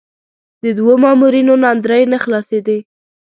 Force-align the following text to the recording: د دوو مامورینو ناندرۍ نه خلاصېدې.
د 0.63 0.65
دوو 0.77 0.93
مامورینو 1.03 1.53
ناندرۍ 1.63 2.03
نه 2.13 2.17
خلاصېدې. 2.23 2.79